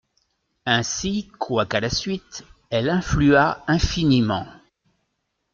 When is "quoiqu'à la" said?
1.37-1.91